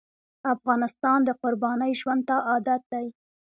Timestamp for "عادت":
2.49-2.81